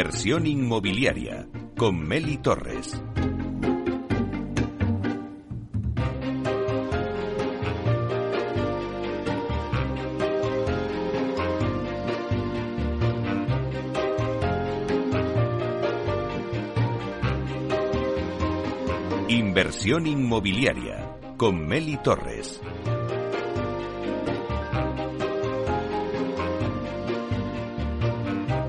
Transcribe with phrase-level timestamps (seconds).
[0.00, 3.02] Inversión inmobiliaria con Meli Torres.
[19.28, 22.62] Inversión inmobiliaria con Meli Torres.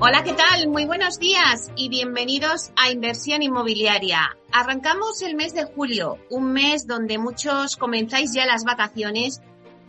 [0.04, 0.66] Hola, ¿qué tal?
[0.66, 4.36] Muy buenos días y bienvenidos a Inversión Inmobiliaria.
[4.50, 9.42] Arrancamos el mes de julio, un mes donde muchos comenzáis ya las vacaciones,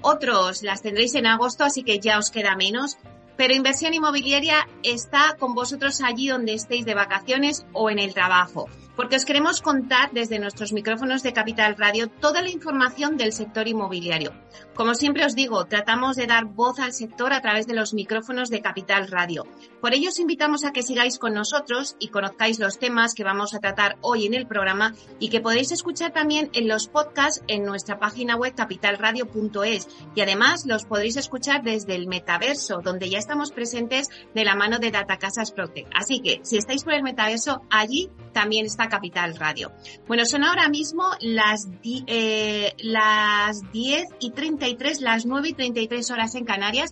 [0.03, 2.99] otros las tendréis en agosto, así que ya os queda menos.
[3.38, 8.70] Pero Inversión Inmobiliaria está con vosotros allí donde estéis de vacaciones o en el trabajo
[8.96, 13.68] porque os queremos contar desde nuestros micrófonos de Capital Radio toda la información del sector
[13.68, 14.34] inmobiliario.
[14.76, 18.50] Como siempre os digo, tratamos de dar voz al sector a través de los micrófonos
[18.50, 19.45] de Capital Radio.
[19.82, 23.54] Por ello os invitamos a que sigáis con nosotros y conozcáis los temas que vamos
[23.54, 27.66] a tratar hoy en el programa y que podéis escuchar también en los podcasts en
[27.66, 33.52] nuestra página web capitalradio.es y además los podréis escuchar desde el metaverso, donde ya estamos
[33.52, 35.92] presentes de la mano de Data Casas Protect.
[35.95, 39.72] Así que si estáis por el metaverso, allí también está Capital Radio.
[40.08, 46.36] Bueno, son ahora mismo las, eh, las 10 y 33, las 9 y 33 horas
[46.36, 46.92] en Canarias.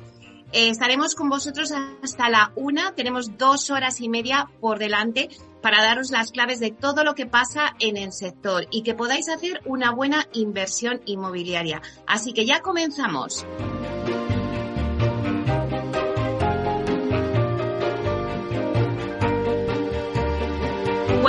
[0.54, 1.72] Eh, estaremos con vosotros
[2.04, 2.94] hasta la una.
[2.94, 5.30] Tenemos dos horas y media por delante
[5.62, 9.30] para daros las claves de todo lo que pasa en el sector y que podáis
[9.30, 11.82] hacer una buena inversión inmobiliaria.
[12.08, 13.46] Así que ya comenzamos.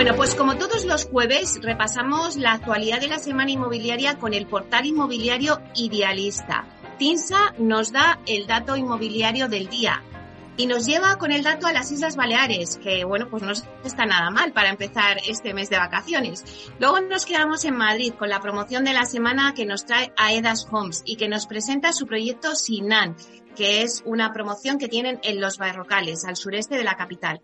[0.02, 4.48] Bueno, pues como todos los jueves, repasamos la actualidad de la semana inmobiliaria con el
[4.48, 6.66] portal inmobiliario Idealista.
[6.98, 10.02] TINSA nos da el dato inmobiliario del día
[10.56, 14.04] y nos lleva con el dato a las Islas Baleares, que bueno, pues no está
[14.04, 16.42] nada mal para empezar este mes de vacaciones.
[16.80, 20.66] Luego nos quedamos en Madrid con la promoción de la semana que nos trae Aedas
[20.72, 23.14] Homes y que nos presenta su proyecto Sinan,
[23.54, 27.40] que es una promoción que tienen en los barrocales, al sureste de la capital.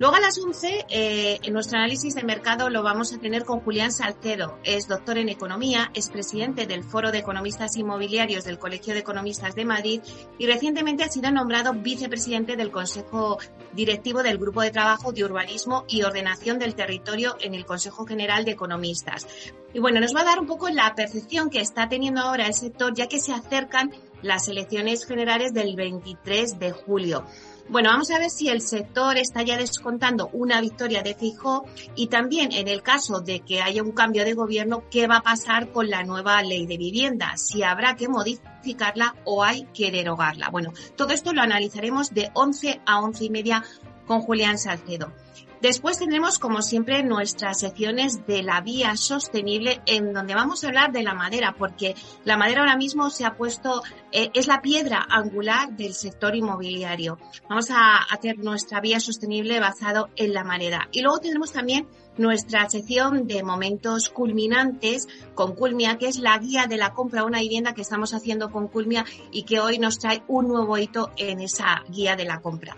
[0.00, 3.60] Luego a las 11, eh, en nuestro análisis de mercado lo vamos a tener con
[3.60, 4.58] Julián Salcedo.
[4.64, 9.54] Es doctor en economía, es presidente del Foro de Economistas Inmobiliarios del Colegio de Economistas
[9.54, 10.00] de Madrid
[10.38, 13.36] y recientemente ha sido nombrado vicepresidente del Consejo
[13.74, 18.46] Directivo del Grupo de Trabajo de Urbanismo y Ordenación del Territorio en el Consejo General
[18.46, 19.26] de Economistas.
[19.74, 22.54] Y bueno, nos va a dar un poco la percepción que está teniendo ahora el
[22.54, 27.26] sector ya que se acercan las elecciones generales del 23 de julio.
[27.70, 32.08] Bueno, vamos a ver si el sector está ya descontando una victoria de Fijó y
[32.08, 35.70] también en el caso de que haya un cambio de gobierno, qué va a pasar
[35.70, 40.48] con la nueva ley de vivienda, si habrá que modificarla o hay que derogarla.
[40.50, 43.62] Bueno, todo esto lo analizaremos de 11 a 11 y media
[44.04, 45.12] con Julián Salcedo.
[45.60, 50.90] Después tendremos, como siempre, nuestras secciones de la vía sostenible, en donde vamos a hablar
[50.90, 51.94] de la madera, porque
[52.24, 57.18] la madera ahora mismo se ha puesto, eh, es la piedra angular del sector inmobiliario.
[57.46, 60.88] Vamos a hacer nuestra vía sostenible basado en la madera.
[60.92, 66.68] Y luego tendremos también nuestra sección de momentos culminantes con Culmia, que es la guía
[66.68, 69.98] de la compra de una vivienda que estamos haciendo con Culmia y que hoy nos
[69.98, 72.74] trae un nuevo hito en esa guía de la compra.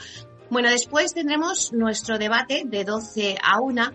[0.52, 3.90] Bueno, después tendremos nuestro debate de 12 a 1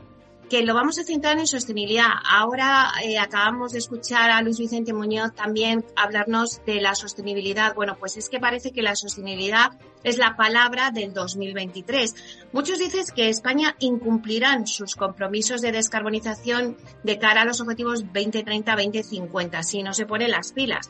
[0.49, 2.07] que lo vamos a centrar en sostenibilidad.
[2.27, 7.75] Ahora eh, acabamos de escuchar a Luis Vicente Muñoz también hablarnos de la sostenibilidad.
[7.75, 9.73] Bueno, pues es que parece que la sostenibilidad
[10.03, 12.47] es la palabra del 2023.
[12.53, 19.61] Muchos dicen que España incumplirán sus compromisos de descarbonización de cara a los objetivos 2030-2050
[19.61, 20.89] si no se ponen las pilas.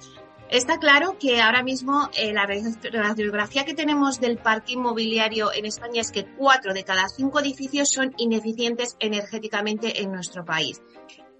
[0.49, 5.99] Está claro que ahora mismo eh, la radiografía que tenemos del parque inmobiliario en España
[5.99, 10.81] es que cuatro de cada cinco edificios son ineficientes energéticamente en nuestro país.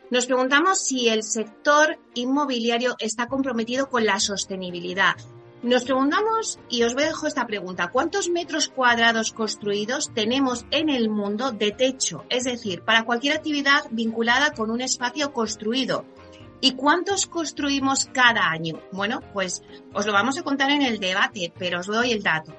[0.10, 5.16] Nos preguntamos si el sector inmobiliario está comprometido con la sostenibilidad.
[5.64, 11.52] Nos preguntamos, y os dejo esta pregunta, ¿cuántos metros cuadrados construidos tenemos en el mundo
[11.52, 12.26] de techo?
[12.30, 16.06] Es decir, para cualquier actividad vinculada con un espacio construido.
[16.60, 18.82] ¿Y cuántos construimos cada año?
[18.92, 19.62] Bueno, pues
[19.94, 22.54] os lo vamos a contar en el debate, pero os doy el dato.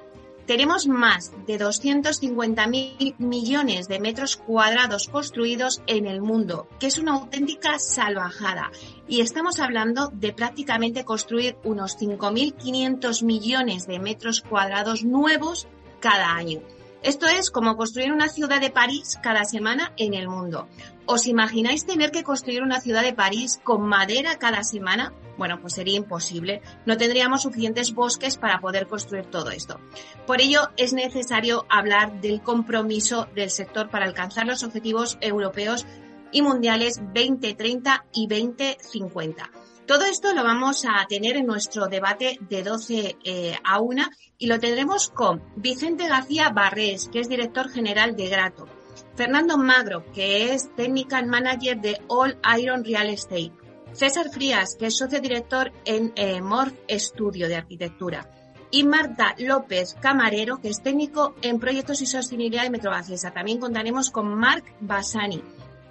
[0.49, 7.13] Tenemos más de 250.000 millones de metros cuadrados construidos en el mundo, que es una
[7.13, 8.71] auténtica salvajada.
[9.07, 15.67] Y estamos hablando de prácticamente construir unos 5.500 millones de metros cuadrados nuevos
[15.99, 16.61] cada año.
[17.01, 20.67] Esto es como construir una ciudad de París cada semana en el mundo.
[21.05, 25.13] ¿Os imagináis tener que construir una ciudad de París con madera cada semana?
[25.39, 26.61] bueno, pues sería imposible.
[26.85, 29.79] No tendríamos suficientes bosques para poder construir todo esto.
[30.27, 35.87] Por ello, es necesario hablar del compromiso del sector para alcanzar los objetivos europeos
[36.33, 39.49] y mundiales 2030 y 2050.
[39.89, 44.03] Todo esto lo vamos a tener en nuestro debate de 12 eh, a 1
[44.37, 48.67] y lo tendremos con Vicente García Barrés, que es director general de Grato,
[49.15, 53.51] Fernando Magro, que es Technical Manager de All Iron Real Estate,
[53.93, 58.29] César Frías, que es socio director en eh, Morph Studio de Arquitectura,
[58.69, 63.31] y Marta López Camarero, que es técnico en proyectos y sostenibilidad de Metrobacesa.
[63.31, 65.41] También contaremos con Marc Basani,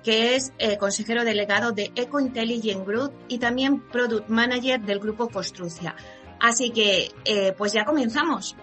[0.03, 5.29] que es eh, consejero delegado de Eco Intelligent Group y también Product Manager del grupo
[5.29, 5.95] Construcia.
[6.41, 8.57] Así que, eh, pues ya comenzamos.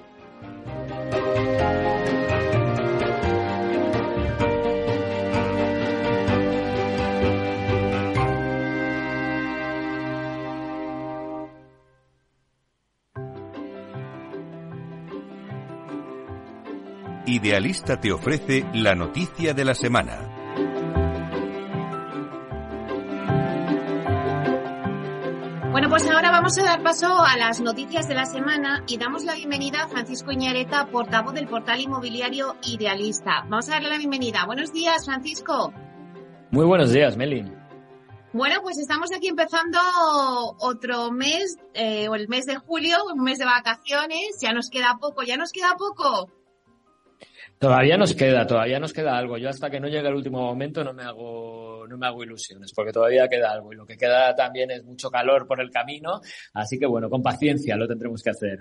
[17.27, 20.34] Idealista te ofrece la noticia de la semana.
[25.95, 29.33] Pues ahora vamos a dar paso a las noticias de la semana y damos la
[29.33, 33.45] bienvenida a Francisco Iñareta, portavoz del portal inmobiliario Idealista.
[33.47, 34.45] Vamos a darle la bienvenida.
[34.45, 35.71] Buenos días, Francisco.
[36.51, 37.55] Muy buenos días, Melin.
[38.33, 39.79] Bueno, pues estamos aquí empezando
[40.59, 44.37] otro mes, eh, o el mes de julio, un mes de vacaciones.
[44.41, 46.29] Ya nos queda poco, ya nos queda poco.
[47.59, 49.37] Todavía nos queda, todavía nos queda algo.
[49.37, 52.73] Yo hasta que no llegue el último momento no me hago, no me hago ilusiones,
[52.73, 53.71] porque todavía queda algo.
[53.71, 56.19] Y lo que queda también es mucho calor por el camino.
[56.53, 58.59] Así que bueno, con paciencia lo tendremos que hacer.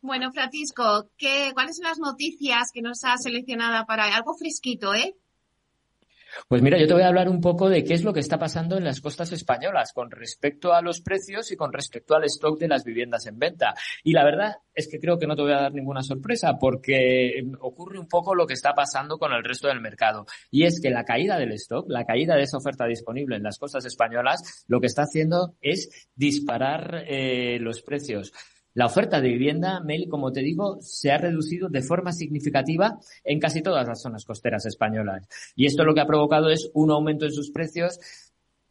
[0.00, 5.14] Bueno, Francisco, ¿qué, ¿cuáles son las noticias que nos has seleccionado para algo fresquito, eh?
[6.48, 8.38] Pues mira, yo te voy a hablar un poco de qué es lo que está
[8.38, 12.58] pasando en las costas españolas con respecto a los precios y con respecto al stock
[12.58, 13.74] de las viviendas en venta.
[14.02, 17.44] Y la verdad es que creo que no te voy a dar ninguna sorpresa porque
[17.60, 20.26] ocurre un poco lo que está pasando con el resto del mercado.
[20.50, 23.58] Y es que la caída del stock, la caída de esa oferta disponible en las
[23.58, 28.32] costas españolas, lo que está haciendo es disparar eh, los precios.
[28.74, 33.38] La oferta de vivienda, Mel, como te digo, se ha reducido de forma significativa en
[33.38, 35.26] casi todas las zonas costeras españolas.
[35.54, 37.98] Y esto lo que ha provocado es un aumento en sus precios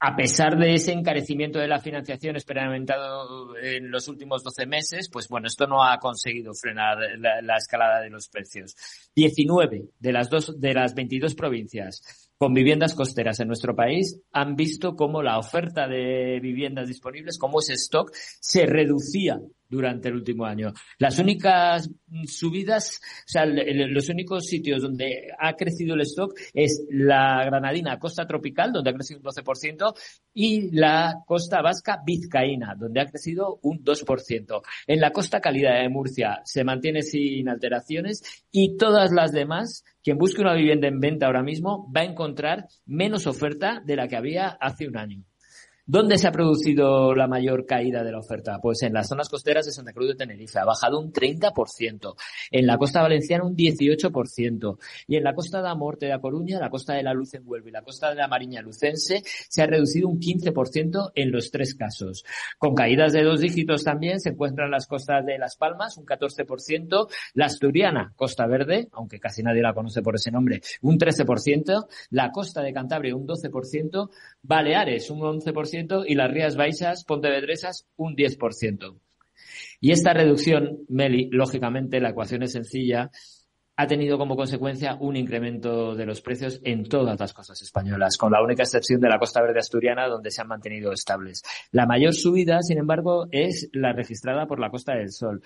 [0.06, 5.30] a pesar de ese encarecimiento de la financiación experimentado en los últimos 12 meses, pues
[5.30, 8.76] bueno, esto no ha conseguido frenar la, escalada de los precios.
[9.16, 14.58] 19 de las, dos, de las 22 provincias con viviendas costeras en nuestro país han
[14.58, 19.40] visto cómo la oferta de viviendas disponibles, cómo ese stock se reducía
[19.74, 20.74] durante el último año.
[21.00, 21.90] Las únicas
[22.26, 28.26] subidas, o sea, los únicos sitios donde ha crecido el stock es la granadina costa
[28.26, 29.94] tropical, donde ha crecido un 12%,
[30.34, 34.62] y la costa vasca vizcaína, donde ha crecido un 2%.
[34.88, 40.18] En la costa calidad de Murcia se mantiene sin alteraciones y todas las demás, quien
[40.18, 44.18] busque una vivienda en venta ahora mismo va a encontrar menos oferta de la que
[44.18, 45.24] había hace un año.
[45.86, 48.58] ¿Dónde se ha producido la mayor caída de la oferta?
[48.62, 50.58] Pues en las zonas costeras de Santa Cruz de Tenerife.
[50.58, 52.16] Ha bajado un 30%,
[52.52, 54.78] en la costa valenciana un 18%
[55.08, 57.44] y en la costa de Amorte de A Coruña, la costa de la Luz en
[57.46, 61.52] Huelva y la costa de la Mariña Lucense se ha reducido un 15% en los
[61.52, 62.24] tres casos.
[62.58, 67.10] Con caídas de dos dígitos también se encuentran las costas de Las Palmas, un 14%,
[67.34, 72.32] la Asturiana, Costa Verde, aunque casi nadie la conoce por ese nombre, un 13%, la
[72.32, 74.10] costa de Cantabria un 12%,
[74.44, 75.73] Baleares un 11%,
[76.08, 79.00] y las Rías Baixas, Pontevedresas, un 10%.
[79.82, 83.12] Y esta reducción, Meli, lógicamente la ecuación es sencilla,
[83.76, 88.32] ha tenido como consecuencia un incremento de los precios en todas las costas españolas, con
[88.32, 91.42] la única excepción de la Costa Verde Asturiana, donde se han mantenido estables.
[91.72, 95.42] La mayor subida, sin embargo, es la registrada por la Costa del Sol.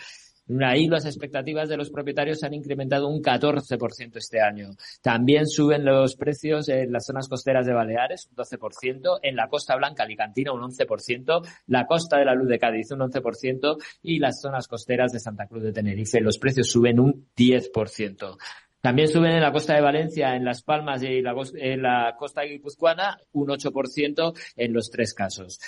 [0.62, 4.72] Ahí las expectativas de los propietarios han incrementado un 14% este año.
[5.02, 9.76] También suben los precios en las zonas costeras de Baleares, un 12%, en la Costa
[9.76, 14.42] Blanca Alicantina un 11%, la Costa de la Luz de Cádiz un 11% y las
[14.42, 16.22] zonas costeras de Santa Cruz de Tenerife.
[16.22, 18.38] Los precios suben un 10%.
[18.82, 23.18] También suben en la costa de Valencia, en Las Palmas y en la costa guipuzcoana
[23.34, 25.60] un 8% en los tres casos.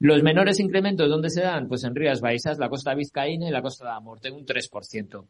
[0.00, 1.66] Los menores incrementos, ¿dónde se dan?
[1.66, 5.26] Pues en Rías Baixas, la costa vizcaína y la costa de Amorte, un 3%.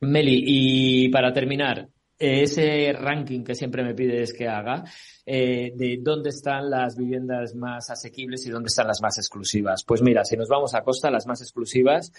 [0.00, 4.84] Meli, y para terminar, ese ranking que siempre me pides que haga
[5.26, 9.84] eh, de dónde están las viviendas más asequibles y dónde están las más exclusivas.
[9.84, 12.12] Pues mira, si nos vamos a Costa, las más exclusivas,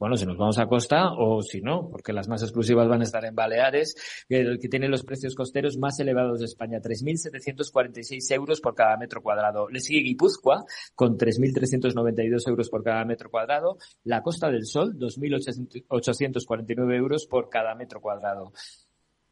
[0.00, 3.04] bueno, si nos vamos a Costa o si no, porque las más exclusivas van a
[3.04, 3.94] estar en Baleares,
[4.26, 9.68] que, tiene los precios costeros más elevados de España, 3.746 euros por cada metro cuadrado.
[9.68, 10.64] Le sigue Guipúzcoa
[10.94, 13.76] con 3.392 euros por cada metro cuadrado.
[14.04, 18.54] La Costa del Sol, 2.849 euros por cada metro cuadrado.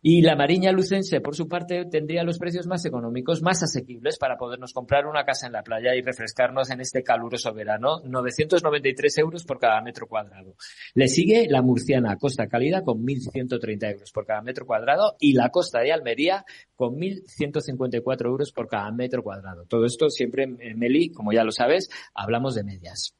[0.01, 4.37] Y la Mariña Lucense, por su parte, tendría los precios más económicos, más asequibles para
[4.37, 9.45] podernos comprar una casa en la playa y refrescarnos en este caluroso verano, 993 euros
[9.45, 10.55] por cada metro cuadrado.
[10.95, 15.51] Le sigue la Murciana Costa Cálida con 1.130 euros por cada metro cuadrado y la
[15.51, 16.45] Costa de Almería
[16.77, 19.65] con 1.154 euros por cada metro cuadrado.
[19.67, 23.15] Todo esto siempre, Meli, como ya lo sabes, hablamos de medias.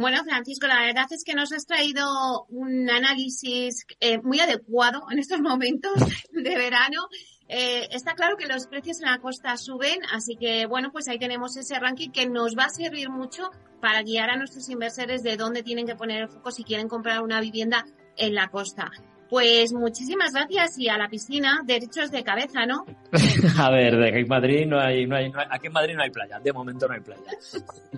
[0.00, 5.18] Bueno, Francisco, la verdad es que nos has traído un análisis eh, muy adecuado en
[5.18, 5.92] estos momentos
[6.32, 7.06] de verano.
[7.48, 11.18] Eh, está claro que los precios en la costa suben, así que bueno, pues ahí
[11.18, 13.50] tenemos ese ranking que nos va a servir mucho
[13.82, 17.22] para guiar a nuestros inversores de dónde tienen que poner el foco si quieren comprar
[17.22, 17.84] una vivienda
[18.16, 18.90] en la costa.
[19.30, 22.84] Pues muchísimas gracias y a la piscina, derechos de cabeza, ¿no?
[23.58, 26.10] a ver, de aquí en Madrid no hay, no hay, aquí en Madrid no hay
[26.10, 27.22] playa, de momento no hay playa.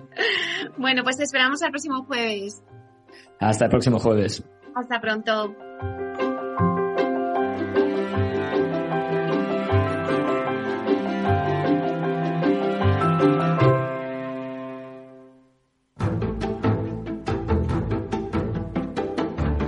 [0.77, 2.63] bueno, pues te esperamos al próximo jueves.
[3.39, 4.43] Hasta el próximo jueves.
[4.75, 5.55] Hasta pronto.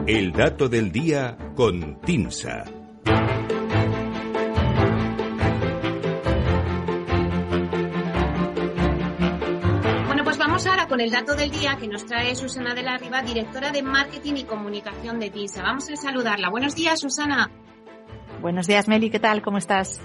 [0.08, 2.64] El dato del día con Tinsa.
[10.06, 13.00] Bueno, pues vamos ahora con el dato del día que nos trae Susana de la
[13.00, 15.64] Riva, directora de Marketing y Comunicación de Tinsa.
[15.64, 16.52] Vamos a saludarla.
[16.52, 17.50] Buenos días, Susana.
[18.42, 19.10] Buenos días, Meli.
[19.10, 19.42] ¿Qué tal?
[19.42, 20.00] ¿Cómo estás?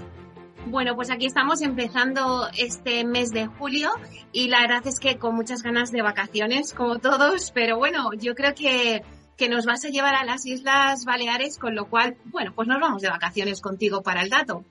[0.65, 3.91] Bueno, pues aquí estamos empezando este mes de julio
[4.31, 8.33] y la verdad es que con muchas ganas de vacaciones, como todos, pero bueno, yo
[8.33, 9.03] creo que
[9.41, 12.79] que nos vas a llevar a las Islas Baleares, con lo cual, bueno, pues nos
[12.79, 14.63] vamos de vacaciones contigo para el dato.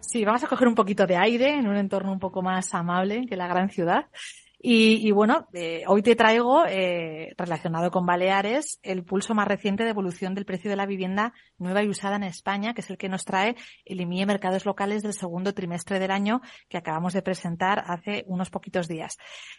[0.00, 3.26] Sí, vamos a coger un poquito de aire en un entorno un poco más amable
[3.28, 4.06] que la gran ciudad.
[4.68, 9.90] Y, bueno, eh, hoy te traigo, eh, relacionado con Baleares, el pulso más reciente de
[9.90, 13.08] evolución del precio de la vivienda nueva y usada en España, que es el que
[13.08, 13.54] nos trae
[13.84, 18.50] el IMIE Mercados Locales del segundo trimestre del año que acabamos de presentar hace unos
[18.50, 19.18] poquitos días.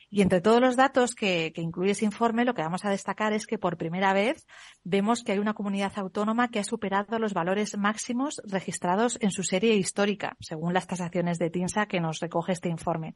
[0.10, 3.32] Y entre todos los datos que, que incluye ese informe, lo que vamos a destacar
[3.32, 4.46] es que por primera vez
[4.84, 9.44] vemos que hay una comunidad autónoma que ha superado los valores máximos registrados en su
[9.44, 13.16] serie histórica, según las tasaciones de TINSA que nos recoge este informe.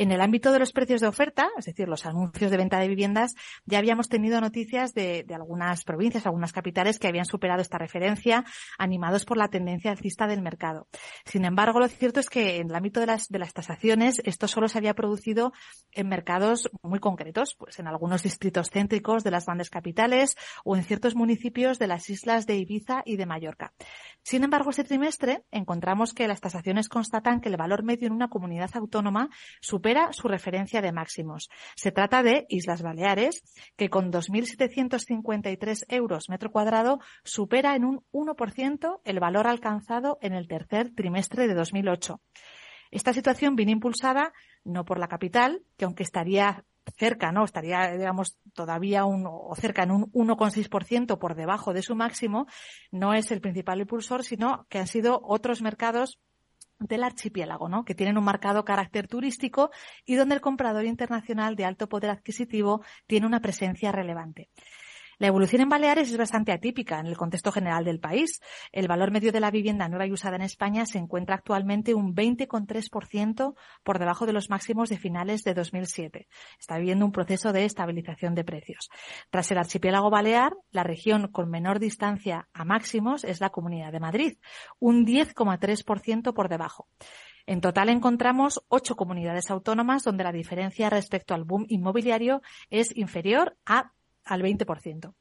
[0.00, 2.88] En el ámbito de los precios de oferta, es decir, los anuncios de venta de
[2.88, 3.34] viviendas,
[3.64, 8.44] ya habíamos tenido noticias de, algunas provincias, algunas capitales que habían superado esta referencia,
[8.78, 10.88] animados por la tendencia alcista del mercado.
[11.24, 14.48] Sin embargo, lo cierto es que en el ámbito de las, de las tasaciones, esto
[14.48, 15.52] solo se había producido
[15.92, 20.84] en mercados muy concretos, pues en algunos distritos céntricos de las grandes capitales o en
[20.84, 23.72] ciertos municipios de las islas de Ibiza y de Mallorca.
[24.22, 28.28] Sin embargo, este trimestre encontramos que las tasaciones constatan que el valor medio en una
[28.28, 31.48] comunidad autónoma supera su referencia máximos.
[31.76, 33.42] Se trata de Islas Baleares,
[33.76, 40.48] que con 2.753 euros metro cuadrado supera en un 1% el valor alcanzado en el
[40.48, 42.20] tercer trimestre de 2008.
[42.90, 44.32] Esta situación viene impulsada
[44.64, 46.64] no por la capital, que aunque estaría
[46.96, 47.44] cerca, ¿no?
[47.44, 52.46] Estaría, digamos, todavía un, o cerca en un 1,6% por debajo de su máximo,
[52.90, 56.18] no es el principal impulsor, sino que han sido otros mercados
[56.78, 57.84] del archipiélago, ¿no?
[57.84, 59.70] Que tienen un marcado carácter turístico
[60.04, 64.48] y donde el comprador internacional de alto poder adquisitivo tiene una presencia relevante.
[65.20, 68.40] La evolución en Baleares es bastante atípica en el contexto general del país.
[68.70, 72.14] El valor medio de la vivienda nueva y usada en España se encuentra actualmente un
[72.14, 76.28] 20,3% por debajo de los máximos de finales de 2007.
[76.60, 78.90] Está viviendo un proceso de estabilización de precios.
[79.30, 84.00] Tras el archipiélago balear, la región con menor distancia a máximos es la Comunidad de
[84.00, 84.38] Madrid,
[84.78, 86.86] un 10,3% por debajo.
[87.44, 93.56] En total encontramos ocho comunidades autónomas donde la diferencia respecto al boom inmobiliario es inferior
[93.64, 93.94] a
[94.28, 95.14] al 20%.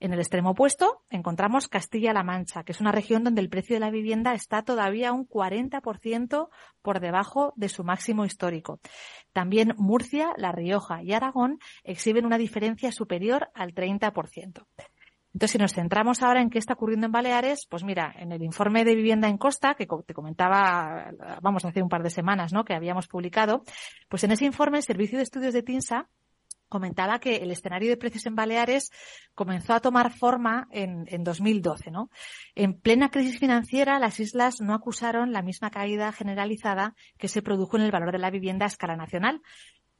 [0.00, 3.80] En el extremo opuesto encontramos Castilla-La Mancha, que es una región donde el precio de
[3.80, 6.48] la vivienda está todavía un 40%
[6.80, 8.80] por debajo de su máximo histórico.
[9.34, 14.64] También Murcia, La Rioja y Aragón exhiben una diferencia superior al 30%.
[15.32, 18.42] Entonces, si nos centramos ahora en qué está ocurriendo en Baleares, pues mira, en el
[18.42, 22.64] informe de vivienda en costa, que te comentaba, vamos, hace un par de semanas, ¿no?
[22.64, 23.62] Que habíamos publicado,
[24.08, 26.08] pues en ese informe el Servicio de Estudios de TINSA
[26.70, 28.90] comentaba que el escenario de precios en Baleares
[29.34, 32.08] comenzó a tomar forma en, en 2012, ¿no?
[32.54, 37.76] En plena crisis financiera, las islas no acusaron la misma caída generalizada que se produjo
[37.76, 39.42] en el valor de la vivienda a escala nacional,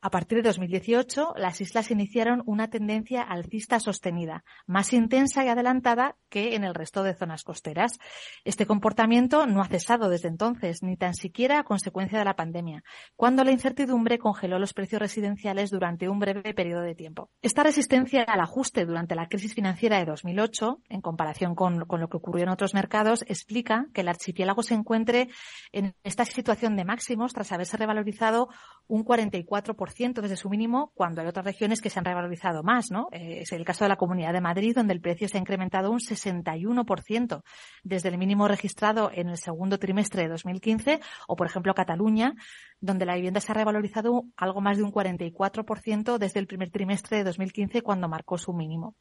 [0.02, 6.16] a partir de 2018, las islas iniciaron una tendencia alcista sostenida, más intensa y adelantada
[6.30, 7.98] que en el resto de zonas costeras.
[8.44, 12.82] Este comportamiento no ha cesado desde entonces, ni tan siquiera a consecuencia de la pandemia,
[13.14, 17.30] cuando la incertidumbre congeló los precios residenciales durante un breve periodo de tiempo.
[17.42, 22.08] Esta resistencia al ajuste durante la crisis financiera de 2008, en comparación con, con lo
[22.08, 25.28] que ocurrió en otros mercados, explica que el archipiélago se encuentre
[25.72, 28.48] en esta situación de máximos tras haberse revalorizado
[28.86, 33.08] un 44% desde su mínimo cuando hay otras regiones que se han revalorizado más, ¿no?
[33.12, 35.90] Eh, es el caso de la Comunidad de Madrid, donde el precio se ha incrementado
[35.90, 37.42] un 61%
[37.82, 42.34] desde el mínimo registrado en el segundo trimestre de 2015, o por ejemplo Cataluña,
[42.80, 47.18] donde la vivienda se ha revalorizado algo más de un 44% desde el primer trimestre
[47.18, 48.94] de 2015 cuando marcó su mínimo.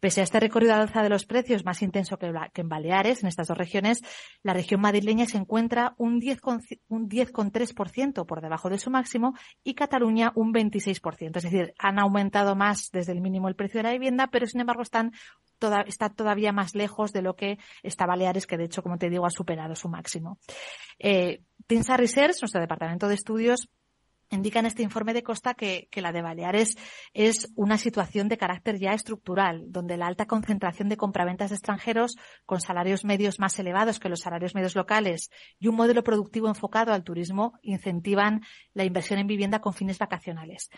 [0.00, 3.28] Pese a este recorrido al alza de los precios más intenso que, en Baleares, en
[3.28, 4.00] estas dos regiones,
[4.42, 10.54] la región madrileña se encuentra un 10,3% por debajo de su máximo y Cataluña un
[10.54, 11.36] 26%.
[11.36, 14.62] Es decir, han aumentado más desde el mínimo el precio de la vivienda, pero sin
[14.62, 15.12] embargo están
[15.86, 19.26] está todavía más lejos de lo que está Baleares, que de hecho, como te digo,
[19.26, 20.38] ha superado su máximo.
[20.98, 23.68] Eh, Research, nuestro departamento de estudios,
[24.30, 26.76] indica en este informe de Costa que, la de Baleares
[27.12, 32.16] es una situación de carácter ya estructural, donde la alta concentración de compraventas de extranjeros
[32.46, 36.92] con salarios medios más elevados que los salarios medios locales y un modelo productivo enfocado
[36.92, 40.70] al turismo incentivan la inversión en vivienda con fines vacacionales.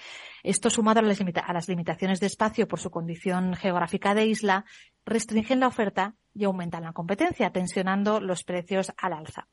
[0.43, 4.65] Esto sumado a las, a las limitaciones de espacio por su condición geográfica de isla,
[5.05, 9.49] restringen la oferta y aumentan la competencia, tensionando los precios al alza.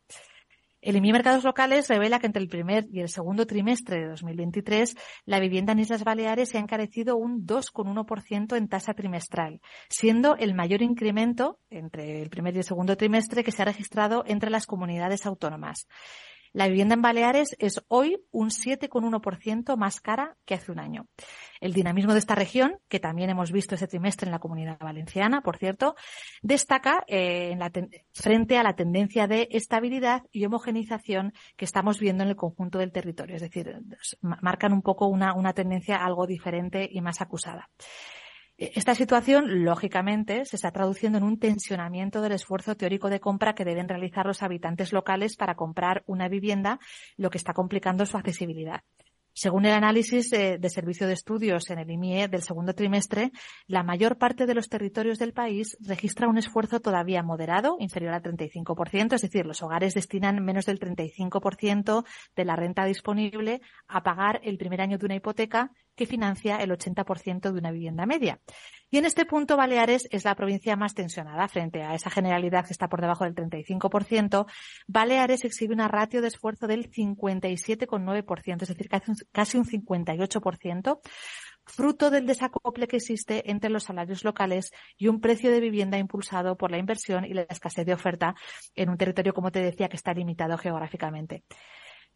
[0.81, 4.95] El IMI Mercados Locales revela que entre el primer y el segundo trimestre de 2023
[5.25, 9.59] la vivienda en Islas Baleares se ha encarecido un 2,1% en tasa trimestral,
[9.89, 14.23] siendo el mayor incremento entre el primer y el segundo trimestre que se ha registrado
[14.25, 15.87] entre las comunidades autónomas.
[16.51, 21.07] La vivienda en Baleares es hoy un 7,1% más cara que hace un año.
[21.61, 25.41] El dinamismo de esta región, que también hemos visto ese trimestre en la comunidad valenciana,
[25.41, 25.95] por cierto,
[26.41, 27.55] destaca eh,
[28.13, 32.91] frente a la tendencia de estabilidad y homogenización que estamos viendo en el conjunto del
[32.91, 33.35] territorio.
[33.35, 33.79] Es decir,
[34.21, 37.69] marcan un poco una, una tendencia algo diferente y más acusada.
[38.61, 43.63] Esta situación, lógicamente, se está traduciendo en un tensionamiento del esfuerzo teórico de compra que
[43.63, 46.77] deben realizar los habitantes locales para comprar una vivienda,
[47.15, 48.81] lo que está complicando su accesibilidad.
[49.31, 53.31] Según el análisis de, Servicio de Estudios en el IMIE del segundo trimestre,
[53.67, 58.21] la mayor parte de los territorios del país registra un esfuerzo todavía moderado, inferior al
[58.21, 62.03] 35%, es decir, los hogares destinan menos del 35%
[62.35, 66.71] de la renta disponible a pagar el primer año de una hipoteca que financia el
[66.71, 68.39] 80% de una vivienda media.
[68.89, 72.71] Y en este punto Baleares es la provincia más tensionada frente a esa generalidad que
[72.71, 74.45] está por debajo del 35%.
[74.87, 78.89] Baleares exhibe una ratio de esfuerzo del 57,9%, es decir,
[79.33, 81.01] casi un 58%,
[81.65, 86.55] fruto del desacople que existe entre los salarios locales y un precio de vivienda impulsado
[86.55, 88.35] por la inversión y la escasez de oferta
[88.73, 91.43] en un territorio, como te decía, que está limitado geográficamente.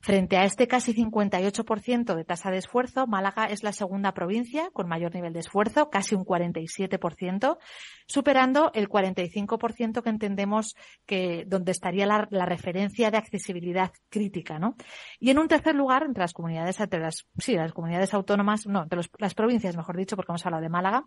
[0.04, 4.90] Frente a este casi 58% de tasa de esfuerzo, Málaga es la segunda provincia con
[4.90, 7.58] mayor nivel de esfuerzo, casi un 47%,
[8.06, 14.76] superando el 45% que entendemos que donde estaría la, referencia de accesibilidad crítica, ¿no?
[15.22, 16.78] Y en un tercer lugar, entre las comunidades,
[17.38, 21.06] sí, las comunidades autónomas, no, entre las provincias, mejor dicho, porque hemos hablado de Málaga,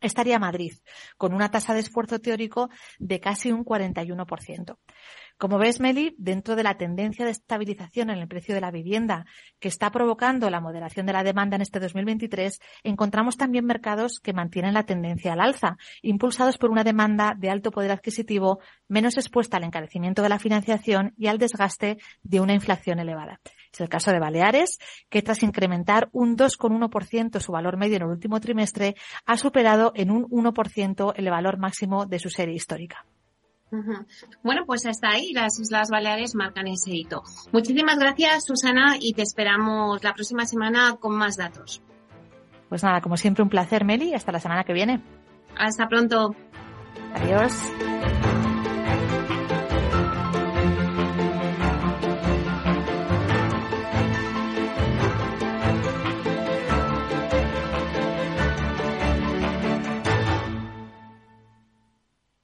[0.00, 0.74] estaría Madrid,
[1.16, 2.68] con una tasa de esfuerzo teórico
[2.98, 4.76] de casi un 41%.
[5.38, 9.26] Como ves, Meli, dentro de la tendencia de estabilización en el precio de la vivienda
[9.60, 14.32] que está provocando la moderación de la demanda en este 2023, encontramos también mercados que
[14.32, 19.58] mantienen la tendencia al alza, impulsados por una demanda de alto poder adquisitivo menos expuesta
[19.58, 23.38] al encarecimiento de la financiación y al desgaste de una inflación elevada.
[23.70, 24.78] Es el caso de Baleares,
[25.10, 28.94] que tras incrementar un 2,1% su valor medio en el último trimestre,
[29.26, 33.04] ha superado en un 1% el valor máximo de su serie histórica.
[34.42, 37.22] Bueno, pues hasta ahí las Islas Baleares marcan ese hito.
[37.52, 41.82] Muchísimas gracias, Susana, y te esperamos la próxima semana con más datos.
[42.68, 44.14] Pues nada, como siempre, un placer, Meli.
[44.14, 45.02] Hasta la semana que viene.
[45.56, 46.34] Hasta pronto.
[47.14, 47.52] Adiós.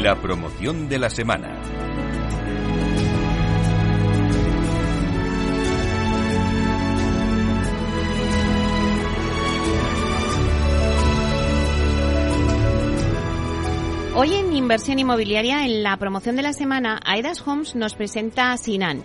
[0.00, 1.60] La promoción de la semana.
[14.14, 19.04] Hoy en Inversión Inmobiliaria, en la promoción de la semana, Aedas Homes nos presenta Sinan.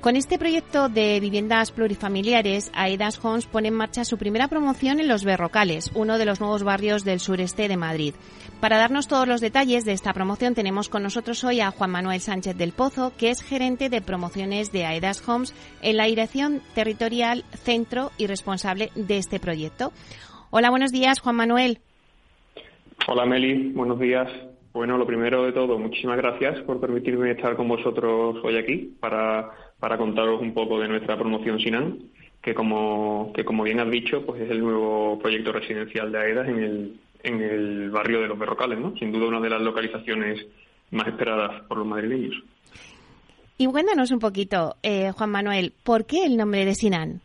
[0.00, 5.08] Con este proyecto de viviendas plurifamiliares, Aedas Homes pone en marcha su primera promoción en
[5.08, 8.14] Los Berrocales, uno de los nuevos barrios del sureste de Madrid.
[8.60, 12.20] Para darnos todos los detalles de esta promoción tenemos con nosotros hoy a Juan Manuel
[12.20, 17.44] Sánchez del Pozo, que es gerente de promociones de Aedas Homes en la Dirección Territorial
[17.52, 19.92] Centro y responsable de este proyecto.
[20.48, 21.78] Hola, buenos días, Juan Manuel.
[23.06, 23.70] Hola, Meli.
[23.72, 24.28] Buenos días.
[24.72, 29.50] Bueno, lo primero de todo, muchísimas gracias por permitirme estar con vosotros hoy aquí para,
[29.80, 31.98] para contaros un poco de nuestra promoción Sinan,
[32.40, 36.48] que como, que como bien has dicho, pues es el nuevo proyecto residencial de AEDAS
[36.48, 38.96] en el, en el barrio de Los Berrocales, ¿no?
[38.96, 40.46] Sin duda una de las localizaciones
[40.92, 42.40] más esperadas por los madrileños.
[43.58, 47.20] Y cuéntanos un poquito, eh, Juan Manuel, ¿por qué el nombre de Sinan?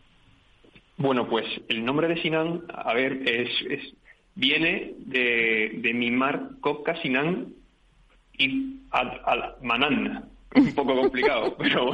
[0.98, 3.94] Bueno, pues el nombre de Sinan, a ver, es, es
[4.36, 7.54] viene de, de mimar Coca Sinan
[8.38, 10.28] y al, Manan.
[10.54, 11.92] Un poco complicado, pero...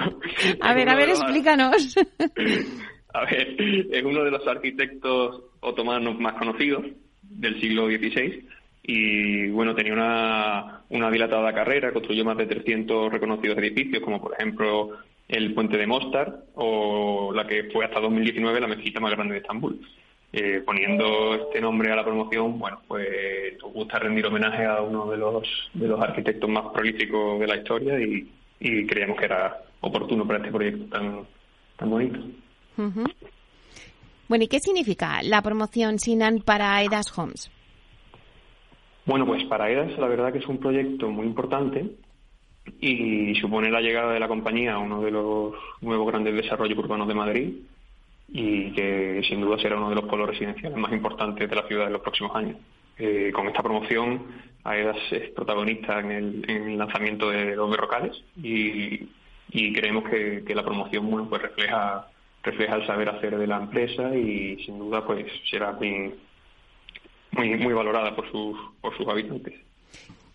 [0.61, 1.97] a ver, a ver, explícanos.
[3.15, 3.57] a ver,
[3.91, 6.85] es uno de los arquitectos otomanos más conocidos
[7.23, 8.47] del siglo XVI
[8.85, 14.35] y bueno, tenía una, una dilatada carrera, construyó más de 300 reconocidos edificios, como por
[14.35, 19.35] ejemplo el puente de Mostar o la que fue hasta 2019 la mezquita más grande
[19.35, 19.81] de Estambul.
[20.35, 23.07] Eh, poniendo este nombre a la promoción, bueno, pues
[23.61, 27.57] nos gusta rendir homenaje a uno de los, de los arquitectos más prolíficos de la
[27.57, 28.31] historia y,
[28.87, 31.27] creíamos que era oportuno para este proyecto tan,
[31.77, 32.21] tan bonito.
[34.29, 37.51] Bueno, ¿y qué significa la promoción Sinan para EDAS Homes?
[39.05, 41.91] Bueno, pues para EDAS la verdad que es un proyecto muy importante
[42.81, 47.09] y supone la llegada de la compañía a uno de los nuevos grandes desarrollos urbanos
[47.09, 47.55] de Madrid
[48.33, 51.87] y que sin duda será uno de los polos residenciales más importantes de la ciudad
[51.87, 52.57] en los próximos años.
[52.99, 54.27] Eh, con esta promoción,
[54.65, 59.09] AEDAS es protagonista en el, lanzamiento de los berrocales y,
[59.75, 62.09] creemos que, la promoción bueno, pues refleja,
[62.43, 66.15] refleja el saber hacer de la empresa y sin duda pues será muy,
[67.33, 69.55] muy, valorada por sus, por sus habitantes.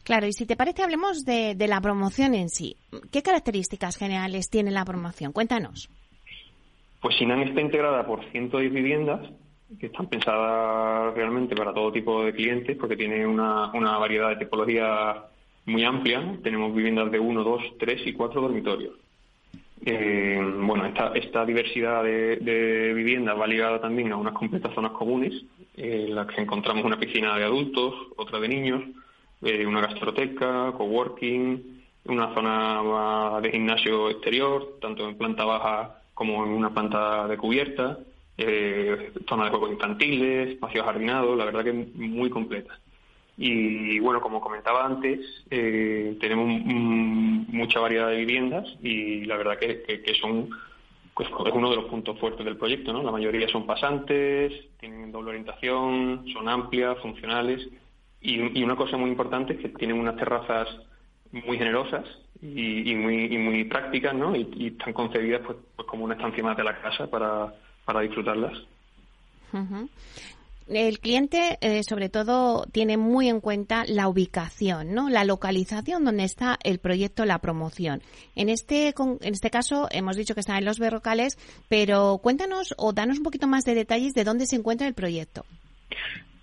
[0.04, 2.78] Claro, y si te parece, hablemos de, de la promoción en sí.
[3.12, 5.34] ¿Qué características generales tiene la promoción?
[5.34, 5.90] Cuéntanos.
[7.02, 9.30] Pues Sinan está integrada por 110 viviendas
[9.80, 14.38] que están pensadas realmente para todo tipo de clientes porque tiene una, una variedad de
[14.38, 15.26] tipología
[15.66, 16.38] muy amplia.
[16.42, 18.96] Tenemos viviendas de 1, 2, 3 y 4 dormitorios.
[19.86, 25.34] Eh, bueno, esta, esta diversidad de, viviendas va ligada también a unas completas zonas comunes,
[25.76, 28.84] en las que encontramos una piscina de adultos, otra de niños,
[29.44, 36.50] eh, una gastroteca, coworking, una zona de gimnasio exterior, tanto en planta baja como en
[36.50, 38.00] una planta de cubierta,
[38.40, 42.80] eh, zona de juegos infantiles, espacio jardinado, la verdad que muy completa.
[43.38, 45.20] Y bueno, como comentaba antes,
[45.52, 50.50] eh, tenemos mucha variedad de viviendas y la verdad que, son
[51.14, 52.92] pues, es uno de los puntos fuertes del proyecto.
[52.92, 53.04] ¿no?
[53.04, 57.62] La mayoría son pasantes, tienen doble orientación, son amplias, funcionales
[58.22, 60.68] y una cosa muy importante es que tienen unas terrazas
[61.32, 62.06] muy generosas
[62.42, 64.36] y, muy, muy prácticas, ¿no?
[64.36, 67.54] Y, están concebidas pues, pues, como una estancia más de la casa para,
[67.86, 68.58] para disfrutarlas.
[70.68, 75.10] El cliente, eh, sobre todo, tiene muy en cuenta la ubicación, ¿no?
[75.10, 78.02] La localización donde está el proyecto, la promoción.
[78.36, 81.38] En este, en este caso, hemos dicho que está en los berrocales,
[81.70, 85.46] pero cuéntanos o danos un poquito más de detalles de dónde se encuentra el proyecto.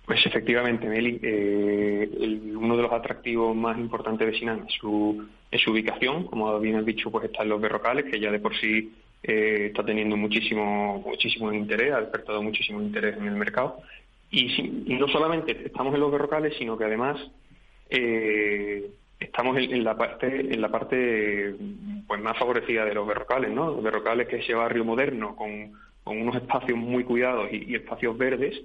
[0.05, 2.07] Pues efectivamente, Meli, eh,
[2.55, 6.25] uno de los atractivos más importantes de Sinan es su, su ubicación.
[6.25, 9.67] Como bien has dicho, pues está en los berrocales, que ya de por sí eh,
[9.67, 13.77] está teniendo muchísimo, muchísimo interés, ha despertado muchísimo interés en el mercado.
[14.29, 17.19] Y, no solamente estamos en los berrocales, sino que además
[17.89, 18.87] eh,
[19.19, 21.55] estamos en, la parte, en la parte
[22.07, 23.71] pues más favorecida de los berrocales, ¿no?
[23.71, 25.73] Los berrocales, que es ese barrio moderno con
[26.05, 28.61] con unos espacios muy cuidados y, espacios verdes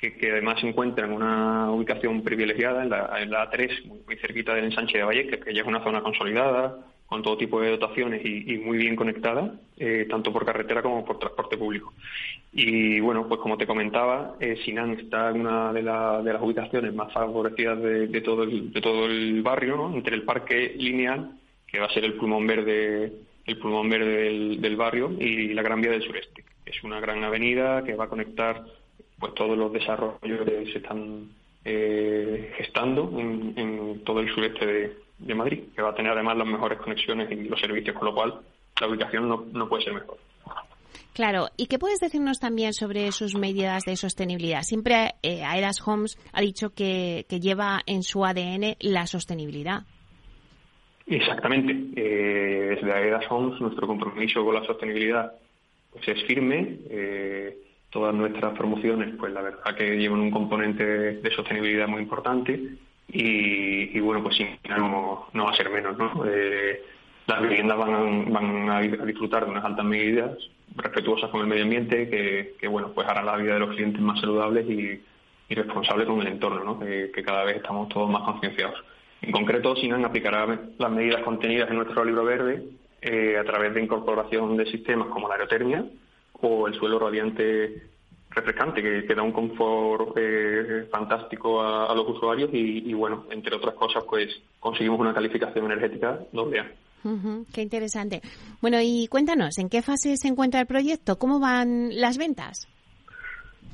[0.00, 4.54] que, además se encuentran en una ubicación privilegiada en la, en la A3, muy, cerquita
[4.54, 8.24] del ensanche de Vallecas, que ya es una zona consolidada, con todo tipo de dotaciones
[8.24, 11.92] y, muy bien conectada, eh, tanto por carretera como por transporte público.
[12.52, 16.94] Y bueno, pues como te comentaba, eh, Sinan está en una de, de, las ubicaciones
[16.94, 21.32] más favorecidas de, todo, el, de todo el barrio, entre el parque lineal,
[21.66, 23.12] que va a ser el pulmón verde,
[23.44, 26.44] el pulmón verde del, barrio, y la Gran Vía del Sureste.
[26.64, 28.64] Es una gran avenida que va a conectar
[29.20, 31.28] pues todos los desarrollos que se están
[31.64, 36.46] eh, gestando en todo el sureste de, de Madrid, que va a tener además las
[36.46, 38.40] mejores conexiones y los servicios, con lo cual
[38.80, 40.18] la ubicación no, no puede ser mejor.
[41.12, 44.62] Claro, ¿y qué puedes decirnos también sobre sus medidas de sostenibilidad?
[44.62, 49.82] Siempre eh, Aedas Homes ha dicho que, que, lleva en su ADN la sostenibilidad.
[51.06, 51.72] Exactamente.
[51.96, 55.32] Eh, desde Aedas Homes nuestro compromiso con la sostenibilidad
[55.90, 56.78] pues es firme.
[56.88, 57.58] Eh,
[57.90, 62.60] todas nuestras promociones, pues la verdad que llevan un componente de sostenibilidad muy importante
[63.08, 66.24] y, bueno, pues sí, no, no va a ser menos, ¿no?
[66.26, 66.82] Eh,
[67.26, 70.30] las viviendas van, van a disfrutar de unas altas medidas
[70.76, 74.00] respetuosas con el medio ambiente que, que bueno, pues harán la vida de los clientes
[74.00, 75.00] más saludables y,
[75.50, 76.78] y responsables con el entorno, ¿no?
[76.78, 78.82] Que, cada vez estamos todos más concienciados.
[79.20, 80.46] En concreto, Sinan aplicará
[80.78, 82.62] las medidas contenidas en nuestro libro verde
[83.02, 85.84] eh, a través de incorporación de sistemas como la aerotermia
[86.42, 87.90] o el suelo radiante
[88.30, 94.04] refrescante, que, da un confort eh, fantástico a, los usuarios y, bueno, entre otras cosas,
[94.08, 94.28] pues
[94.60, 96.70] conseguimos una calificación energética doble A.
[97.52, 98.20] qué interesante.
[98.60, 101.18] Bueno, y cuéntanos, ¿en qué fase se encuentra el proyecto?
[101.18, 102.68] ¿Cómo van las ventas?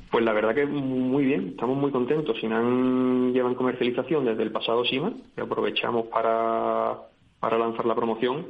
[0.09, 2.39] Pues la verdad que muy bien, estamos muy contentos.
[2.39, 6.97] Sinan llevan comercialización desde el pasado SIMA, que aprovechamos para,
[7.39, 8.47] para lanzar la promoción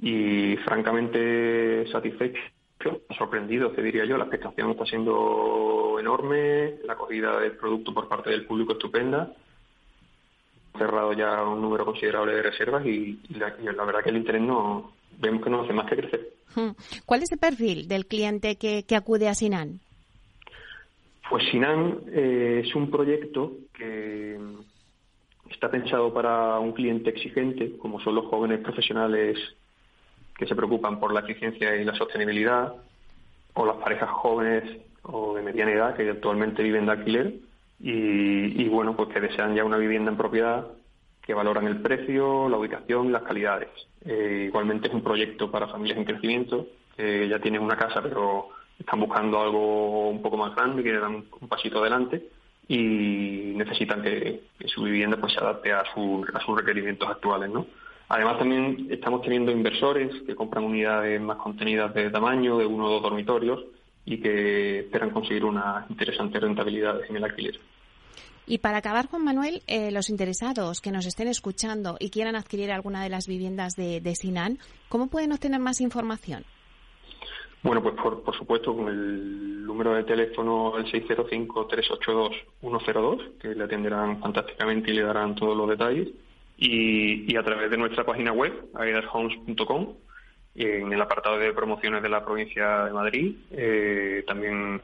[0.00, 2.42] y francamente satisfechos
[3.16, 4.16] sorprendido, te diría yo.
[4.16, 9.32] La expectación está siendo enorme, la acogida del producto por parte del público estupenda.
[10.76, 15.42] Cerrado ya un número considerable de reservas y, la, verdad que el interés no vemos
[15.42, 16.28] que no hace más que crecer.
[16.54, 16.70] Hmm.
[17.04, 19.80] ¿Cuál es el perfil del cliente que, acude a Sinan?
[21.28, 24.38] Pues Sinan eh, es un proyecto que
[25.50, 29.36] está pensado para un cliente exigente, como son los jóvenes profesionales
[30.38, 32.72] que se preocupan por la eficiencia y la sostenibilidad,
[33.54, 34.64] o las parejas jóvenes
[35.02, 37.34] o de mediana edad que actualmente viven de alquiler
[37.80, 40.66] y, bueno, pues que desean ya una vivienda en propiedad,
[41.22, 43.68] que valoran el precio, la ubicación y las calidades.
[44.04, 48.48] Eh, igualmente es un proyecto para familias en crecimiento, que ya tienen una casa pero
[48.78, 52.28] están buscando algo un poco más grande, que dan un pasito adelante
[52.68, 57.66] y necesitan que, su vivienda pues se adapte a, a sus requerimientos actuales, ¿no?
[58.08, 62.92] Además, también estamos teniendo inversores que compran unidades más contenidas de tamaño, de uno o
[62.92, 63.62] dos dormitorios,
[64.06, 67.60] y que esperan conseguir unas interesantes rentabilidades en el alquiler.
[68.46, 72.72] Y para acabar, Juan Manuel, eh, los interesados que nos estén escuchando y quieran adquirir
[72.72, 76.46] alguna de las viviendas de, Sinan, ¿cómo pueden obtener más información?
[77.62, 84.18] Bueno, pues por, por supuesto con el número de teléfono el 605-382-102, que le atenderán
[84.20, 86.08] fantásticamente y le darán todos los detalles
[86.58, 89.94] y, a través de nuestra página web, aidashomes.com,
[90.56, 94.80] en el apartado de promociones de la provincia de Madrid, eh, también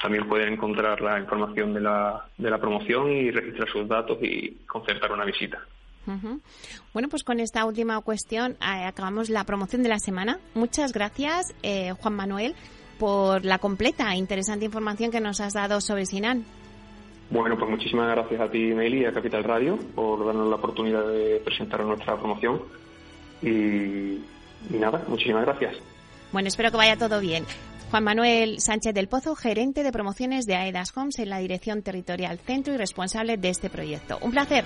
[0.00, 4.50] también pueden encontrar la información de la, de la promoción y registrar sus datos y
[4.66, 5.58] concertar una visita.
[6.92, 10.38] Bueno, pues con esta última cuestión eh, acabamos la promoción de la semana.
[10.54, 12.54] Muchas gracias, eh, Juan Manuel,
[12.98, 16.44] por la completa e interesante información que nos has dado sobre Sinan.
[17.30, 21.06] Bueno, pues muchísimas gracias a ti, Meli, y a Capital Radio por darnos la oportunidad
[21.08, 22.62] de presentar nuestra promoción.
[23.42, 24.20] Y,
[24.70, 25.76] nada, muchísimas gracias.
[26.32, 27.44] Bueno, espero que vaya todo bien.
[27.90, 32.38] Juan Manuel Sánchez del Pozo, gerente de promociones de AEDAS Homes en la Dirección Territorial
[32.38, 34.18] Centro y responsable de este proyecto.
[34.22, 34.64] Un placer.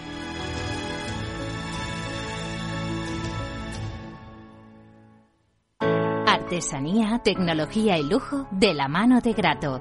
[6.26, 9.80] Artesanía, tecnología y lujo de la mano de Grato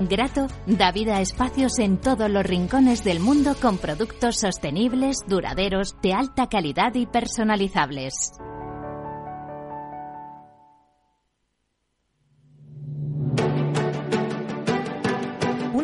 [0.00, 5.96] Grato da vida a espacios en todos los rincones del mundo con productos sostenibles, duraderos,
[6.02, 8.32] de alta calidad y personalizables.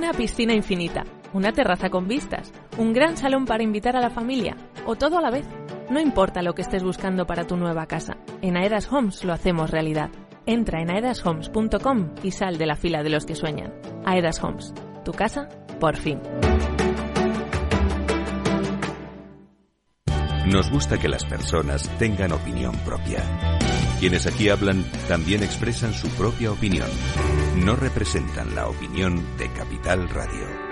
[0.07, 4.57] una piscina infinita, una terraza con vistas, un gran salón para invitar a la familia
[4.87, 5.49] o todo a la vez.
[5.91, 9.69] No importa lo que estés buscando para tu nueva casa, en Aedas Homes lo hacemos
[9.69, 10.11] realidad.
[10.47, 13.75] Entra en aedashomes.com y sal de la fila de los que sueñan.
[14.05, 14.73] Aedas Homes,
[15.05, 15.49] tu casa,
[15.81, 16.21] por fin.
[20.47, 23.25] Nos gusta que las personas tengan opinión propia.
[23.99, 26.89] Quienes aquí hablan también expresan su propia opinión.
[27.65, 30.66] No representan la opinión de Capital Radio.